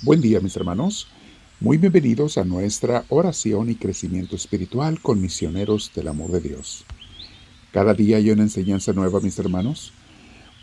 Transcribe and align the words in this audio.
Buen 0.00 0.20
día 0.20 0.38
mis 0.38 0.54
hermanos, 0.54 1.08
muy 1.58 1.76
bienvenidos 1.76 2.38
a 2.38 2.44
nuestra 2.44 3.04
oración 3.08 3.68
y 3.68 3.74
crecimiento 3.74 4.36
espiritual 4.36 5.00
con 5.00 5.20
misioneros 5.20 5.90
del 5.92 6.06
amor 6.06 6.30
de 6.30 6.40
Dios. 6.40 6.84
Cada 7.72 7.94
día 7.94 8.18
hay 8.18 8.30
una 8.30 8.44
enseñanza 8.44 8.92
nueva 8.92 9.18
mis 9.18 9.36
hermanos, 9.40 9.92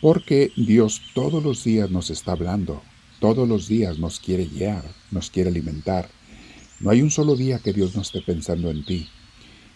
porque 0.02 0.54
Dios 0.56 1.02
todos 1.14 1.44
los 1.44 1.66
días 1.66 1.92
nos 1.92 2.12
está 2.12 2.32
hablando, 2.32 2.82
todos 3.20 3.46
los 3.46 3.68
días 3.68 4.00
nos 4.00 4.22
quiere 4.22 4.46
guiar, 4.46 4.86
nos 5.12 5.30
quiere 5.30 5.50
alimentar. 5.50 6.08
No 6.80 6.92
hay 6.92 7.02
un 7.02 7.12
solo 7.12 7.36
día 7.36 7.60
que 7.60 7.74
Dios 7.74 7.94
no 7.94 8.04
esté 8.04 8.22
pensando 8.22 8.72
en 8.72 8.86
ti. 8.86 9.10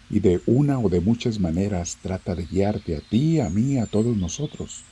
Y 0.10 0.22
de 0.22 0.40
una 0.46 0.80
o 0.80 0.88
de 0.88 1.02
muchas 1.02 1.38
maneras 1.38 1.98
trata 2.02 2.34
de 2.34 2.46
guiarte 2.46 2.96
a 2.96 3.02
ti, 3.02 3.42
a 3.42 3.50
mí, 3.50 3.78
a 3.78 3.88
todos 3.88 4.16
nosotros. 4.16 4.86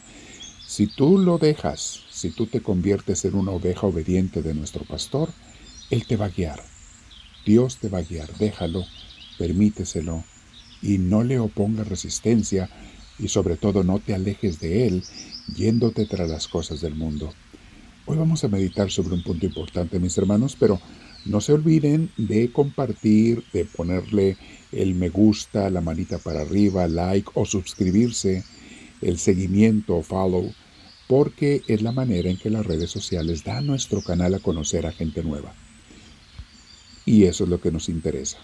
Si 0.67 0.85
tú 0.85 1.17
lo 1.17 1.37
dejas, 1.37 2.01
si 2.11 2.29
tú 2.29 2.45
te 2.45 2.59
conviertes 2.59 3.23
en 3.23 3.35
una 3.35 3.51
oveja 3.51 3.87
obediente 3.87 4.41
de 4.41 4.53
nuestro 4.53 4.83
pastor, 4.83 5.29
Él 5.89 6.05
te 6.05 6.17
va 6.17 6.25
a 6.25 6.29
guiar. 6.29 6.61
Dios 7.45 7.77
te 7.77 7.87
va 7.87 7.99
a 7.99 8.03
guiar. 8.03 8.29
Déjalo, 8.37 8.83
permíteselo 9.37 10.25
y 10.81 10.97
no 10.97 11.23
le 11.23 11.39
opongas 11.39 11.87
resistencia 11.87 12.69
y 13.17 13.29
sobre 13.29 13.55
todo 13.55 13.85
no 13.85 13.99
te 13.99 14.13
alejes 14.13 14.59
de 14.59 14.87
Él 14.87 15.03
yéndote 15.55 16.05
tras 16.05 16.29
las 16.29 16.49
cosas 16.49 16.81
del 16.81 16.95
mundo. 16.95 17.33
Hoy 18.05 18.17
vamos 18.17 18.43
a 18.43 18.49
meditar 18.49 18.91
sobre 18.91 19.15
un 19.15 19.23
punto 19.23 19.45
importante, 19.45 20.01
mis 20.01 20.17
hermanos, 20.17 20.57
pero 20.59 20.81
no 21.23 21.39
se 21.39 21.53
olviden 21.53 22.11
de 22.17 22.51
compartir, 22.51 23.45
de 23.53 23.63
ponerle 23.63 24.35
el 24.73 24.95
me 24.95 25.07
gusta, 25.07 25.69
la 25.69 25.79
manita 25.79 26.17
para 26.17 26.41
arriba, 26.41 26.89
like 26.89 27.29
o 27.35 27.45
suscribirse 27.45 28.43
el 29.01 29.17
seguimiento 29.17 29.97
o 29.97 30.03
follow, 30.03 30.53
porque 31.07 31.61
es 31.67 31.81
la 31.81 31.91
manera 31.91 32.29
en 32.29 32.37
que 32.37 32.49
las 32.49 32.65
redes 32.65 32.91
sociales 32.91 33.43
dan 33.43 33.67
nuestro 33.67 34.01
canal 34.01 34.33
a 34.35 34.39
conocer 34.39 34.85
a 34.85 34.91
gente 34.91 35.23
nueva. 35.23 35.53
Y 37.05 37.23
eso 37.23 37.45
es 37.45 37.49
lo 37.49 37.61
que 37.61 37.71
nos 37.71 37.87
interesa. 37.87 38.37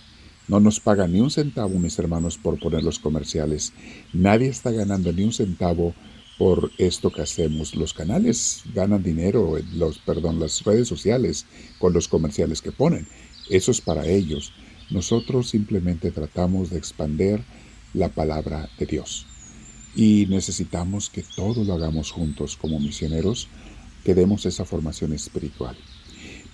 No 0.48 0.60
nos 0.60 0.80
pagan 0.80 1.14
ni 1.14 1.20
un 1.20 1.32
centavo, 1.32 1.80
mis 1.80 1.98
hermanos, 2.00 2.38
por 2.38 2.60
poner 2.60 2.84
los 2.84 3.00
comerciales. 3.00 3.74
Nadie 4.12 4.48
está 4.48 4.72
ganando 4.72 5.12
ni 5.12 5.24
un 5.24 5.34
centavo 5.34 5.94
por 6.38 6.72
esto 6.78 7.12
que 7.12 7.22
hacemos. 7.22 7.76
Los 7.76 7.94
canales 7.94 8.64
ganan 8.74 9.04
dinero, 9.04 9.58
los, 9.74 10.00
perdón, 10.00 10.40
las 10.40 10.64
redes 10.64 10.88
sociales 10.88 11.46
con 11.80 11.94
los 11.94 12.08
comerciales 12.08 12.62
que 12.62 12.72
ponen. 12.72 13.08
Eso 13.50 13.72
es 13.72 13.82
para 13.82 14.06
ellos. 14.06 14.54
Nosotros 14.90 15.50
simplemente 15.50 16.12
tratamos 16.12 16.70
de 16.70 16.78
expander 16.78 17.42
la 17.94 18.10
palabra 18.10 18.70
de 18.78 18.86
Dios. 18.86 19.26
Y 19.96 20.26
necesitamos 20.28 21.10
que 21.10 21.24
todos 21.24 21.68
lo 21.68 21.74
hagamos 21.74 22.12
juntos 22.12 22.58
como 22.58 22.80
misioneros, 22.80 23.48
que 24.04 24.16
demos 24.16 24.46
esa 24.46 24.66
formación 24.66 25.14
espiritual. 25.14 25.78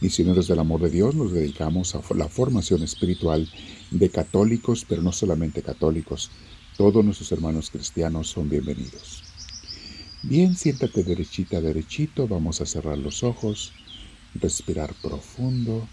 Misioneros 0.02 0.48
del 0.48 0.60
amor 0.60 0.82
de 0.82 0.90
Dios 0.90 1.16
nos 1.16 1.32
dedicamos 1.32 1.96
a 1.96 2.02
la 2.16 2.30
formación 2.30 2.84
espiritual 2.84 3.50
de 3.92 4.10
católicos, 4.10 4.86
pero 4.88 5.02
no 5.02 5.12
solamente 5.12 5.62
católicos. 5.62 6.32
Todos 6.78 7.04
nuestros 7.04 7.32
hermanos 7.32 7.70
cristianos 7.70 8.30
son 8.30 8.50
bienvenidos. 8.50 9.24
Bien, 10.24 10.56
siéntate 10.56 11.04
derechita, 11.04 11.62
derechito, 11.62 12.28
vamos 12.28 12.62
a 12.62 12.66
cerrar 12.66 12.98
los 12.98 13.24
ojos, 13.24 13.74
respirar 14.36 14.94
profundo, 15.02 15.88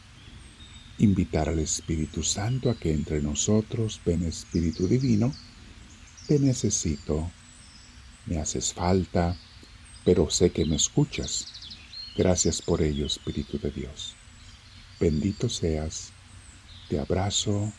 invitar 0.98 1.48
al 1.48 1.58
Espíritu 1.58 2.22
Santo 2.22 2.70
a 2.70 2.78
que 2.78 2.92
entre 2.92 3.22
nosotros, 3.22 4.00
ven 4.04 4.22
Espíritu 4.24 4.88
Divino, 4.88 5.32
te 6.26 6.38
necesito, 6.38 7.30
me 8.26 8.38
haces 8.38 8.74
falta, 8.74 9.36
pero 10.04 10.30
sé 10.30 10.50
que 10.50 10.64
me 10.66 10.76
escuchas. 10.76 11.46
Gracias 12.16 12.60
por 12.62 12.82
ello, 12.82 13.06
Espíritu 13.06 13.58
de 13.58 13.70
Dios. 13.70 14.14
Bendito 15.00 15.48
seas, 15.48 16.12
te 16.88 16.98
abrazo 16.98 17.72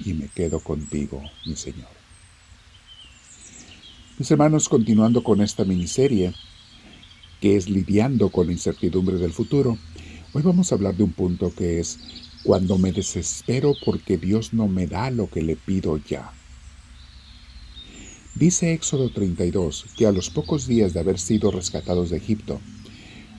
y 0.00 0.14
me 0.14 0.28
quedo 0.28 0.60
contigo, 0.60 1.22
mi 1.46 1.56
Señor. 1.56 1.88
Mis 4.18 4.30
hermanos, 4.30 4.68
continuando 4.68 5.24
con 5.24 5.40
esta 5.40 5.64
miniserie, 5.64 6.34
que 7.40 7.56
es 7.56 7.68
lidiando 7.68 8.30
con 8.30 8.46
la 8.46 8.52
incertidumbre 8.52 9.16
del 9.16 9.32
futuro, 9.32 9.78
hoy 10.32 10.42
vamos 10.42 10.70
a 10.70 10.76
hablar 10.76 10.96
de 10.96 11.04
un 11.04 11.12
punto 11.12 11.54
que 11.54 11.80
es 11.80 11.98
cuando 12.42 12.78
me 12.78 12.92
desespero 12.92 13.74
porque 13.84 14.18
Dios 14.18 14.52
no 14.52 14.68
me 14.68 14.86
da 14.86 15.10
lo 15.10 15.28
que 15.28 15.42
le 15.42 15.56
pido 15.56 15.96
ya. 15.98 16.32
Dice 18.34 18.72
Éxodo 18.72 19.10
32 19.10 19.86
que 19.96 20.06
a 20.06 20.12
los 20.12 20.28
pocos 20.28 20.66
días 20.66 20.92
de 20.92 20.98
haber 20.98 21.20
sido 21.20 21.52
rescatados 21.52 22.10
de 22.10 22.16
Egipto, 22.16 22.60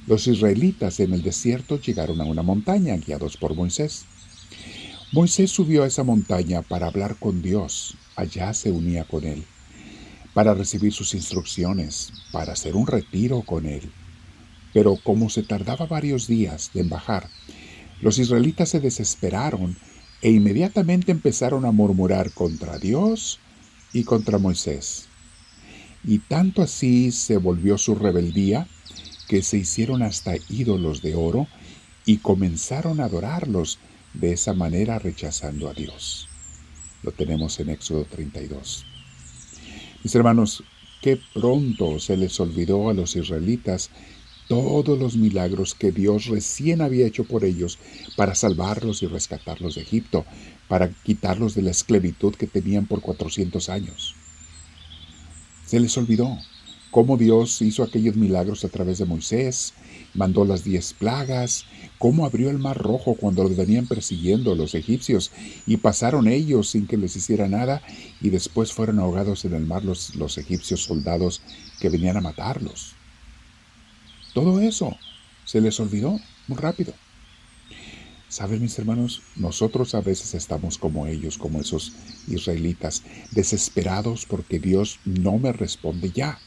los 0.08 0.26
israelitas 0.26 1.02
en 1.02 1.12
el 1.12 1.22
desierto 1.22 1.82
llegaron 1.82 2.22
a 2.22 2.24
una 2.24 2.44
montaña 2.44 2.96
guiados 2.96 3.36
por 3.36 3.56
Moisés. 3.56 4.06
Moisés 5.12 5.52
subió 5.52 5.84
a 5.84 5.88
esa 5.88 6.06
montaña 6.06 6.62
para 6.62 6.88
hablar 6.88 7.18
con 7.18 7.42
Dios, 7.42 7.98
allá 8.16 8.54
se 8.54 8.72
unía 8.72 9.04
con 9.04 9.26
él, 9.26 9.44
para 10.34 10.54
recibir 10.54 10.94
sus 10.94 11.14
instrucciones, 11.14 12.14
para 12.32 12.54
hacer 12.54 12.78
un 12.78 12.88
retiro 12.88 13.42
con 13.42 13.66
él. 13.66 13.92
Pero 14.74 14.96
como 14.96 15.30
se 15.30 15.44
tardaba 15.44 15.88
varios 15.88 16.26
días 16.26 16.72
en 16.74 16.88
bajar, 16.88 17.30
los 18.00 18.18
israelitas 18.18 18.70
se 18.70 18.80
desesperaron 18.80 19.76
e 20.22 20.32
inmediatamente 20.32 21.12
empezaron 21.12 21.66
a 21.66 21.72
murmurar 21.72 22.32
contra 22.32 22.78
Dios 22.78 23.40
y 23.94 24.04
contra 24.04 24.38
Moisés. 24.38 25.08
Y 26.04 26.20
tanto 26.20 26.62
así 26.62 27.12
se 27.12 27.38
volvió 27.38 27.78
su 27.78 27.96
rebeldía 27.96 28.68
que 29.28 29.42
se 29.42 29.58
hicieron 29.58 30.04
hasta 30.04 30.36
ídolos 30.50 31.02
de 31.02 31.16
oro 31.16 31.48
y 32.06 32.18
comenzaron 32.18 33.00
a 33.00 33.06
adorarlos 33.06 33.80
de 34.14 34.34
esa 34.34 34.54
manera 34.54 35.00
rechazando 35.00 35.70
a 35.70 35.74
Dios. 35.74 36.30
Lo 37.04 37.12
tenemos 37.12 37.60
en 37.60 37.70
Éxodo 37.70 38.06
32. 38.06 38.86
Mis 40.04 40.16
hermanos, 40.16 40.64
qué 41.02 41.20
pronto 41.34 42.00
se 42.00 42.18
les 42.18 42.40
olvidó 42.40 42.90
a 42.90 42.94
los 42.94 43.16
israelitas 43.16 43.90
todos 44.48 44.98
los 45.00 45.16
milagros 45.16 45.74
que 45.74 45.92
Dios 45.92 46.26
recién 46.28 46.82
había 46.82 47.08
hecho 47.08 47.24
por 47.24 47.44
ellos 47.44 47.80
para 48.16 48.36
salvarlos 48.36 49.04
y 49.04 49.08
rescatarlos 49.08 49.76
de 49.76 49.82
Egipto, 49.82 50.26
para 50.68 50.90
quitarlos 50.90 51.56
de 51.56 51.64
la 51.64 51.72
esclavitud 51.72 52.36
que 52.36 52.48
tenían 52.48 52.86
por 52.86 53.02
400 53.02 53.70
años. 53.70 54.16
Se 55.66 55.80
les 55.80 55.98
olvidó 55.98 56.38
cómo 56.92 57.18
Dios 57.18 57.62
hizo 57.62 57.84
aquellos 57.84 58.16
milagros 58.16 58.64
a 58.64 58.70
través 58.70 59.00
de 59.00 59.06
Moisés, 59.06 59.74
mandó 60.14 60.46
las 60.46 60.64
diez 60.64 60.94
plagas, 60.94 61.66
cómo 61.98 62.26
abrió 62.26 62.50
el 62.50 62.60
mar 62.60 62.78
rojo 62.78 63.16
cuando 63.16 63.44
los 63.44 63.58
venían 63.58 63.88
persiguiendo 63.88 64.56
los 64.56 64.76
egipcios 64.76 65.32
y 65.66 65.78
pasaron 65.78 66.28
ellos 66.28 66.70
sin 66.70 66.88
que 66.88 66.98
les 66.98 67.16
hiciera 67.16 67.50
nada 67.50 67.82
y 68.22 68.30
después 68.30 68.72
fueron 68.72 69.00
ahogados 69.00 69.44
en 69.44 69.56
el 69.56 69.66
mar 69.66 69.84
los, 69.84 70.16
los 70.16 70.38
egipcios 70.38 70.84
soldados 70.84 71.42
que 71.80 71.90
venían 71.90 72.18
a 72.18 72.22
matarlos. 72.22 72.95
Todo 74.36 74.60
eso 74.60 74.98
se 75.46 75.62
les 75.62 75.80
olvidó 75.80 76.20
muy 76.48 76.58
rápido. 76.58 76.94
¿Saben 78.28 78.62
mis 78.62 78.78
hermanos? 78.78 79.22
Nosotros 79.38 79.96
a 79.96 80.02
veces 80.02 80.34
estamos 80.34 80.78
como 80.78 81.08
ellos, 81.08 81.38
como 81.38 81.62
esos 81.62 81.94
israelitas, 82.28 83.04
desesperados 83.32 84.26
porque 84.26 84.60
Dios 84.60 85.00
no 85.06 85.38
me 85.38 85.54
responde 85.54 86.12
ya. 86.12 86.38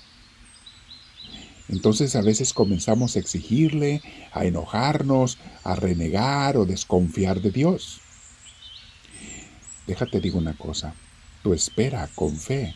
Entonces 1.71 2.15
a 2.15 2.21
veces 2.21 2.53
comenzamos 2.53 3.17
a 3.17 3.21
exigirle, 3.21 4.03
a 4.33 4.45
enojarnos, 4.45 5.39
a 5.65 5.75
renegar 5.75 6.59
o 6.59 6.67
desconfiar 6.67 7.41
de 7.41 7.53
Dios. 7.53 8.03
Déjate 9.87 10.21
digo 10.21 10.37
una 10.37 10.59
cosa, 10.59 10.95
tu 11.43 11.55
espera 11.55 12.07
con 12.15 12.37
fe 12.37 12.75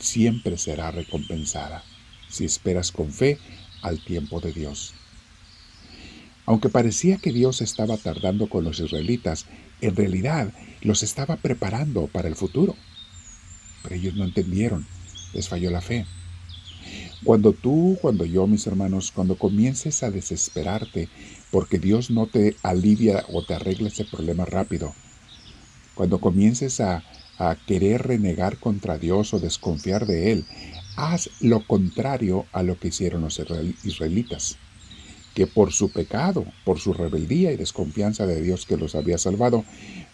siempre 0.00 0.58
será 0.58 0.90
recompensada. 0.90 1.84
Si 2.28 2.44
esperas 2.44 2.90
con 2.90 3.12
fe, 3.12 3.38
al 3.82 4.02
tiempo 4.04 4.40
de 4.40 4.52
Dios. 4.52 4.94
Aunque 6.46 6.68
parecía 6.68 7.18
que 7.18 7.32
Dios 7.32 7.60
estaba 7.60 7.96
tardando 7.96 8.48
con 8.48 8.64
los 8.64 8.78
israelitas, 8.78 9.46
en 9.80 9.96
realidad 9.96 10.52
los 10.80 11.02
estaba 11.02 11.36
preparando 11.36 12.06
para 12.06 12.28
el 12.28 12.36
futuro. 12.36 12.76
Pero 13.82 13.96
ellos 13.96 14.14
no 14.14 14.24
entendieron, 14.24 14.86
les 15.32 15.48
falló 15.48 15.70
la 15.70 15.80
fe. 15.80 16.06
Cuando 17.24 17.52
tú, 17.52 17.98
cuando 18.00 18.24
yo, 18.24 18.46
mis 18.46 18.66
hermanos, 18.66 19.10
cuando 19.10 19.36
comiences 19.36 20.02
a 20.02 20.10
desesperarte 20.10 21.08
porque 21.50 21.78
Dios 21.78 22.10
no 22.10 22.26
te 22.26 22.56
alivia 22.62 23.24
o 23.32 23.44
te 23.44 23.54
arregla 23.54 23.88
ese 23.88 24.04
problema 24.04 24.44
rápido, 24.44 24.94
cuando 25.94 26.20
comiences 26.20 26.80
a, 26.80 27.02
a 27.38 27.56
querer 27.66 28.02
renegar 28.02 28.58
contra 28.58 28.98
Dios 28.98 29.34
o 29.34 29.40
desconfiar 29.40 30.06
de 30.06 30.32
Él, 30.32 30.46
haz 30.96 31.30
lo 31.40 31.66
contrario 31.66 32.46
a 32.52 32.62
lo 32.62 32.78
que 32.78 32.88
hicieron 32.88 33.22
los 33.22 33.40
israelitas, 33.84 34.56
que 35.34 35.46
por 35.46 35.72
su 35.72 35.90
pecado, 35.90 36.46
por 36.64 36.80
su 36.80 36.94
rebeldía 36.94 37.52
y 37.52 37.56
desconfianza 37.56 38.26
de 38.26 38.40
Dios 38.40 38.64
que 38.64 38.78
los 38.78 38.94
había 38.94 39.18
salvado, 39.18 39.64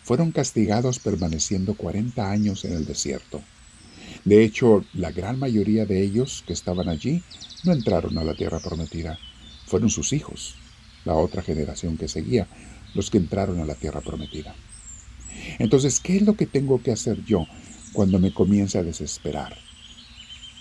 fueron 0.02 0.32
castigados 0.32 0.99
permaneciendo 0.99 1.75
40 1.75 2.29
años 2.31 2.64
en 2.64 2.73
el 2.73 2.84
desierto. 2.84 3.40
De 4.25 4.43
hecho, 4.44 4.84
la 4.93 5.12
gran 5.12 5.38
mayoría 5.38 5.87
de 5.87 6.02
ellos 6.02 6.43
que 6.46 6.52
estaban 6.52 6.88
allí 6.88 7.23
no 7.64 7.73
entraron 7.73 8.19
a 8.19 8.25
la 8.25 8.34
tierra 8.34 8.58
prometida, 8.58 9.19
fueron 9.67 9.90
sus 9.90 10.12
hijos. 10.12 10.56
la 11.05 11.14
otra 11.14 11.43
generación 11.43 11.96
que 11.96 12.06
seguía, 12.06 12.46
los 12.94 13.11
que 13.11 13.19
entraron 13.19 13.58
a 13.58 13.64
la 13.64 13.75
tierra 13.75 14.00
prometida. 14.00 14.55
Entonces, 15.58 15.99
¿qué 15.99 16.17
es 16.17 16.23
lo 16.23 16.37
que 16.37 16.46
tengo 16.46 16.81
que 16.81 16.93
hacer 16.93 17.25
yo 17.25 17.46
cuando 17.93 18.20
me 18.20 18.32
comienza 18.32 18.79
a 18.79 18.82
desesperar? 18.84 19.56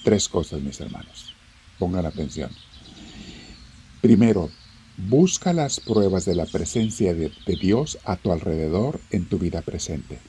Tres 0.04 0.28
cosas, 0.28 0.62
mis 0.62 0.80
hermanos. 0.80 1.36
Pongan 1.78 2.06
atención. 2.06 2.52
Primero, 4.02 4.50
busca 4.98 5.54
las 5.54 5.80
pruebas 5.80 6.26
de 6.26 6.36
la 6.36 6.46
presencia 6.46 7.14
de, 7.14 7.32
Dios 7.46 8.00
a 8.04 8.18
tu 8.18 8.32
alrededor 8.32 9.00
en 9.12 9.26
tu 9.26 9.38
vida 9.38 9.62
presente. 9.62 10.20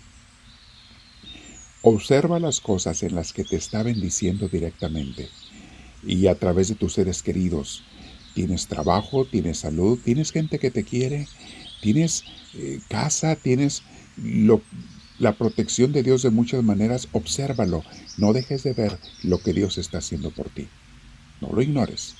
Observa 1.81 2.39
las 2.39 2.61
cosas 2.61 3.03
en 3.03 3.15
las 3.15 3.33
que 3.33 3.45
te 3.45 3.57
está 3.57 3.83
bendiciendo 3.83 4.49
directamente 4.49 5.29
y 6.05 6.27
a 6.27 6.35
través 6.35 6.69
de 6.69 6.75
tus 6.75 6.93
seres 6.93 7.23
queridos. 7.23 7.83
Tienes 8.35 8.67
trabajo, 8.67 9.25
tienes 9.25 9.59
salud, 9.59 9.99
tienes 10.05 10.33
gente 10.33 10.59
que 10.59 10.71
te 10.71 10.85
quiere, 10.85 11.27
tienes 11.81 12.25
eh, 12.55 12.81
casa, 12.89 13.37
tienes 13.37 13.83
la 15.23 15.35
protección 15.35 15.93
de 15.93 16.03
Dios 16.03 16.23
de 16.23 16.31
muchas 16.31 16.65
maneras. 16.65 17.07
Obsérvalo, 17.13 17.85
no 18.17 18.33
dejes 18.33 18.65
de 18.65 18.73
ver 18.73 18.99
lo 19.23 19.39
que 19.39 19.53
Dios 19.53 19.79
está 19.79 19.99
haciendo 19.99 20.33
por 20.33 20.51
ti. 20.51 20.67
No 21.41 21.49
lo 21.53 21.63
ignores. 21.63 22.17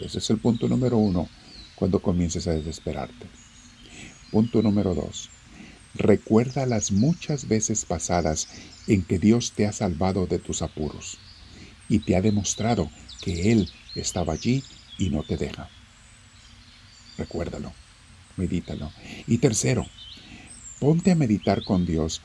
Ese 0.00 0.18
es 0.18 0.30
el 0.30 0.38
punto 0.38 0.66
número 0.66 0.96
uno 0.96 1.28
cuando 1.74 2.00
comiences 2.00 2.46
a 2.46 2.52
desesperarte. 2.52 3.26
Punto 4.30 4.62
número 4.62 4.94
dos. 4.94 5.28
Recuerda 5.94 6.64
las 6.64 6.92
muchas 6.92 7.46
veces 7.46 7.84
pasadas 7.84 8.48
en 8.86 9.02
que 9.02 9.18
Dios 9.18 9.52
te 9.52 9.66
ha 9.66 9.72
salvado 9.72 10.26
de 10.26 10.38
tus 10.38 10.62
apuros 10.62 11.18
y 11.90 11.98
te 11.98 12.16
ha 12.16 12.22
demostrado 12.22 12.90
que 13.20 13.52
Él 13.52 13.68
estaba 13.94 14.32
allí 14.32 14.64
y 14.96 15.10
no 15.10 15.24
te 15.24 15.36
deja. 15.36 15.68
Recuérdalo, 17.18 17.74
medítalo. 18.38 18.90
Y 19.26 19.38
tercero, 19.38 19.86
ponte 20.80 21.10
a 21.10 21.16
meditar 21.16 21.62
con 21.62 21.84
Dios. 21.84 22.22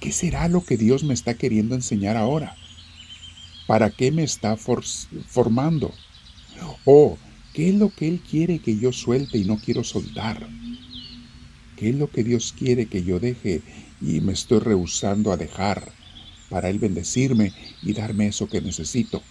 ¿Qué 0.00 0.12
será 0.12 0.48
lo 0.48 0.64
que 0.64 0.76
Dios 0.76 1.02
me 1.02 1.14
está 1.14 1.34
queriendo 1.34 1.74
enseñar 1.74 2.16
ahora? 2.16 2.56
¿Para 3.66 3.90
qué 3.90 4.12
me 4.12 4.22
está 4.22 4.56
formando? 4.56 5.92
¿O 6.84 7.18
qué 7.52 7.70
es 7.70 7.74
lo 7.74 7.90
que 7.90 8.08
Él 8.08 8.20
quiere 8.20 8.60
que 8.60 8.78
yo 8.78 8.92
suelte 8.92 9.38
y 9.38 9.44
no 9.44 9.58
quiero 9.58 9.82
soltar? 9.82 10.48
¿Qué 11.76 11.90
es 11.90 11.94
lo 11.96 12.10
que 12.10 12.24
Dios 12.24 12.54
quiere 12.56 12.86
que 12.86 13.02
yo 13.04 13.20
deje 13.20 13.62
y 14.00 14.20
me 14.20 14.32
estoy 14.32 14.60
rehusando 14.60 15.32
a 15.32 15.36
dejar 15.36 15.92
para 16.48 16.70
Él 16.70 16.78
bendecirme 16.78 17.52
y 17.82 17.92
darme 17.92 18.28
eso 18.28 18.48
que 18.48 18.60
necesito? 18.60 19.22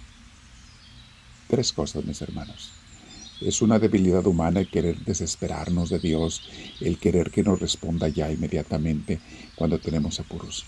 Tres 1.47 1.71
cosas, 1.71 2.05
mis 2.05 2.21
hermanos. 2.21 2.71
Es 3.41 3.61
una 3.61 3.79
debilidad 3.79 4.25
humana 4.25 4.59
el 4.59 4.69
querer 4.69 5.03
desesperarnos 5.03 5.89
de 5.89 5.99
Dios, 5.99 6.41
el 6.81 6.97
querer 6.97 7.31
que 7.31 7.43
nos 7.43 7.59
responda 7.59 8.07
ya 8.07 8.31
inmediatamente 8.31 9.19
cuando 9.55 9.79
tenemos 9.79 10.19
apuros. 10.19 10.65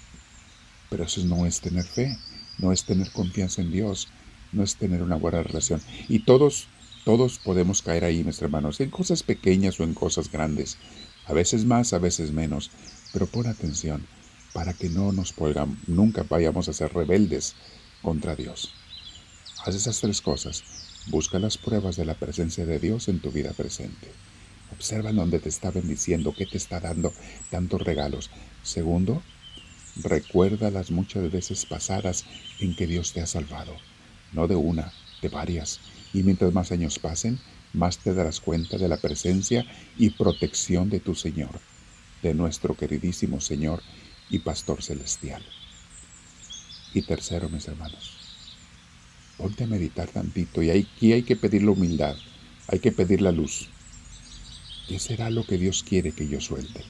Pero 0.90 1.04
eso 1.04 1.24
no 1.26 1.46
es 1.46 1.62
tener 1.62 1.84
fe, 1.84 2.18
no 2.58 2.72
es 2.72 2.84
tener 2.84 3.12
confianza 3.12 3.62
en 3.62 3.72
Dios, 3.72 4.08
no 4.52 4.64
es 4.64 4.76
tener 4.76 5.02
una 5.02 5.16
buena 5.16 5.42
relación. 5.44 5.82
Y 6.08 6.20
todos, 6.20 6.68
todos 7.06 7.40
podemos 7.40 7.82
caer 7.82 8.06
ahí, 8.06 8.24
mis 8.24 8.42
hermanos, 8.42 8.80
en 8.80 8.90
cosas 8.90 9.24
pequeñas 9.24 9.80
o 9.80 9.84
en 9.84 9.94
cosas 9.94 10.32
grandes 10.32 10.78
a 11.30 11.34
veces 11.34 11.64
más, 11.64 11.94
a 11.94 12.00
veces 12.00 12.32
menos, 12.32 12.72
pero 13.14 13.28
pon 13.28 13.46
atención 13.46 14.06
para 14.52 14.74
que 14.74 14.90
no 14.90 15.12
nos 15.12 15.32
polgan, 15.32 15.78
nunca 15.86 16.26
vayamos 16.28 16.68
a 16.68 16.74
ser 16.74 16.92
rebeldes 16.92 17.54
contra 18.02 18.36
Dios. 18.36 18.74
Haz 19.64 19.76
esas 19.76 20.02
tres 20.02 20.22
cosas. 20.22 20.64
Busca 21.10 21.40
las 21.40 21.58
pruebas 21.58 21.96
de 21.96 22.06
la 22.06 22.14
presencia 22.14 22.68
de 22.68 22.78
Dios 22.78 23.08
en 23.08 23.20
tu 23.20 23.32
vida 23.32 23.52
presente. 23.54 24.12
Observa 24.72 25.12
dónde 25.12 25.40
te 25.40 25.50
está 25.50 25.72
bendiciendo, 25.72 26.36
qué 26.38 26.46
te 26.46 26.58
está 26.58 26.80
dando 26.80 27.12
tantos 27.50 27.82
regalos. 27.82 28.30
Segundo, 28.62 29.24
recuerda 29.96 30.70
las 30.70 30.92
muchas 30.92 31.32
veces 31.32 31.66
pasadas 31.66 32.26
en 32.60 32.76
que 32.76 32.86
Dios 32.86 33.12
te 33.12 33.22
ha 33.22 33.26
salvado. 33.26 33.76
No 34.34 34.48
de 34.48 34.56
una, 34.56 34.94
de 35.24 35.30
varias. 35.30 35.80
Y 36.14 36.22
mientras 36.22 36.54
más 36.54 36.72
años 36.72 37.00
pasen, 37.00 37.40
más 37.74 37.98
te 37.98 38.14
darás 38.14 38.40
cuenta 38.40 38.78
de 38.78 38.88
la 38.88 38.98
presencia 38.98 39.66
y 39.98 40.12
protección 40.12 40.92
de 40.92 41.00
tu 41.00 41.16
Señor, 41.16 41.60
de 42.22 42.36
nuestro 42.36 42.78
queridísimo 42.78 43.42
Señor 43.42 43.82
y 44.30 44.40
Pastor 44.40 44.84
Celestial. 44.84 45.44
Y 46.94 47.02
tercero, 47.02 47.50
mis 47.50 47.68
hermanos, 47.68 48.29
ponte 49.40 49.64
a 49.64 49.68
meditar 49.68 50.08
tantito 50.10 50.62
y 50.62 50.70
aquí 50.70 51.14
hay 51.14 51.24
que 51.24 51.36
pedir 51.36 51.64
la 51.64 51.72
humildad, 51.72 52.16
hay 52.68 52.80
que 52.80 52.92
pedir 52.92 53.22
la 53.22 53.32
luz. 53.32 53.70
¿Qué 54.88 55.00
será 55.00 55.32
lo 55.32 55.46
que 55.46 55.58
Dios 55.58 55.84
quiere 55.84 56.12
que 56.12 56.28
yo 56.28 56.40
suelte, 56.42 56.84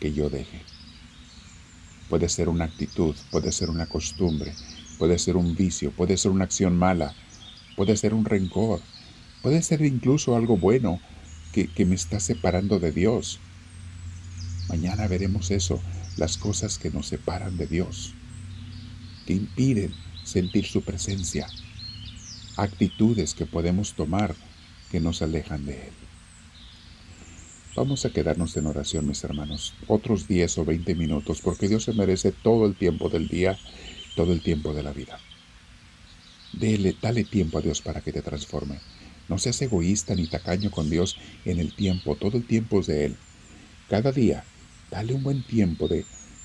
que 0.00 0.14
yo 0.14 0.30
deje? 0.30 0.62
Puede 2.08 2.30
ser 2.30 2.48
una 2.48 2.64
actitud, 2.64 3.14
puede 3.30 3.52
ser 3.52 3.68
una 3.68 3.84
costumbre, 3.84 4.54
puede 4.98 5.18
ser 5.18 5.36
un 5.36 5.54
vicio, 5.54 5.90
puede 5.90 6.16
ser 6.16 6.30
una 6.30 6.44
acción 6.44 6.76
mala, 6.76 7.14
puede 7.76 7.96
ser 7.96 8.14
un 8.14 8.24
rencor, 8.24 8.80
Puede 9.42 9.62
ser 9.62 9.82
incluso 9.82 10.36
algo 10.36 10.56
bueno 10.56 11.00
que, 11.52 11.86
me 11.86 11.94
está 11.94 12.20
separando 12.20 12.78
de 12.78 12.92
Dios. 12.92 13.40
Mañana 14.68 15.06
veremos 15.06 15.50
eso, 15.50 15.80
las 16.16 16.36
cosas 16.36 16.78
que 16.78 16.90
nos 16.90 17.06
separan 17.06 17.56
de 17.56 17.66
Dios, 17.66 18.14
que 19.26 19.34
impiden 19.34 19.92
sentir 20.28 20.66
su 20.66 20.82
presencia, 20.82 21.48
actitudes 22.56 23.34
que 23.34 23.46
podemos 23.46 23.94
tomar 23.94 24.34
que 24.90 25.00
nos 25.00 25.22
alejan 25.22 25.64
de 25.64 25.88
Él. 25.88 25.92
Vamos 27.74 28.04
a 28.04 28.10
quedarnos 28.10 28.56
en 28.56 28.66
oración, 28.66 29.06
mis 29.06 29.22
hermanos, 29.24 29.74
otros 29.86 30.26
10 30.28 30.58
o 30.58 30.64
20 30.64 30.94
minutos, 30.94 31.40
porque 31.40 31.68
Dios 31.68 31.84
se 31.84 31.92
merece 31.92 32.32
todo 32.32 32.66
el 32.66 32.74
tiempo 32.74 33.08
del 33.08 33.28
día, 33.28 33.58
todo 34.16 34.32
el 34.32 34.42
tiempo 34.42 34.74
de 34.74 34.82
la 34.82 34.92
vida. 34.92 35.18
Dele, 36.52 36.96
dale 37.00 37.24
tiempo 37.24 37.58
a 37.58 37.62
Dios 37.62 37.80
para 37.80 38.00
que 38.00 38.12
te 38.12 38.20
transforme. 38.20 38.80
No 39.28 39.38
seas 39.38 39.62
egoísta 39.62 40.14
ni 40.14 40.26
tacaño 40.26 40.70
con 40.70 40.90
Dios 40.90 41.16
en 41.44 41.58
el 41.58 41.74
tiempo, 41.74 42.16
todo 42.16 42.36
el 42.36 42.46
tiempo 42.46 42.80
es 42.80 42.86
de 42.86 43.04
Él. 43.06 43.16
Cada 43.88 44.12
día, 44.12 44.44
dale 44.90 45.14
un 45.14 45.22
buen 45.22 45.42
tiempo 45.42 45.88
de, 45.88 46.04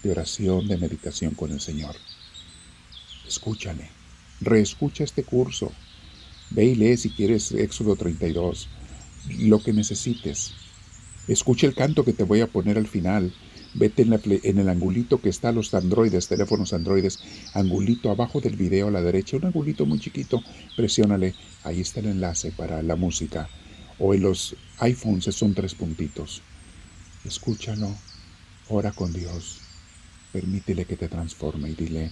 oración, 0.09 0.67
de 0.67 0.77
meditación 0.77 1.33
con 1.33 1.51
el 1.51 1.59
Señor. 1.59 1.95
Escúchale, 3.33 3.89
reescucha 4.41 5.03
este 5.03 5.23
curso. 5.23 5.71
Ve 6.51 6.65
y 6.65 6.75
lee 6.75 6.97
si 6.97 7.09
quieres 7.09 7.51
Éxodo 7.51 7.95
32, 7.95 8.67
lo 9.39 9.59
que 9.59 9.73
necesites. 9.73 10.53
Escucha 11.27 11.65
el 11.65 11.73
canto 11.73 12.05
que 12.05 12.13
te 12.13 12.25
voy 12.25 12.41
a 12.41 12.47
poner 12.47 12.77
al 12.77 12.85
final. 12.85 13.33
Vete 13.73 14.03
en, 14.03 14.59
el 14.59 14.69
angulito 14.69 15.19
que 15.19 15.29
está 15.29 15.51
los 15.51 15.73
androides, 15.73 16.27
teléfonos 16.27 16.73
androides, 16.73 17.21
angulito 17.55 18.11
abajo 18.11 18.39
del 18.39 18.55
video 18.55 18.89
a 18.89 18.91
la 18.91 19.01
derecha, 19.01 19.37
un 19.37 19.45
angulito 19.45 19.87
muy 19.87 19.99
chiquito, 19.99 20.43
presiónale, 20.77 21.33
ahí 21.63 21.81
está 21.81 22.01
el 22.01 22.05
enlace 22.05 22.51
para 22.51 22.83
la 22.83 22.95
música. 22.95 23.49
O 23.97 24.13
en 24.13 24.21
los 24.21 24.55
iPhones 24.77 25.23
son 25.33 25.55
tres 25.55 25.73
puntitos. 25.73 26.43
Escúchalo, 27.25 27.95
ora 28.69 28.91
con 28.91 29.11
Dios, 29.11 29.57
permítele 30.31 30.85
que 30.85 30.97
te 30.97 31.07
transforme 31.07 31.71
y 31.71 31.73
dile, 31.73 32.11